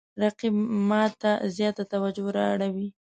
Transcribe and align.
رقیب 0.21 0.53
ما 0.89 1.03
ته 1.21 1.31
زیاته 1.55 1.83
توجه 1.93 2.27
را 2.35 2.43
اړوي 2.53 2.87